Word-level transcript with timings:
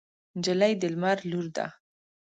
نجلۍ 0.37 0.73
د 0.81 0.83
لمر 0.93 1.17
لور 1.29 1.45
ده. 1.55 1.65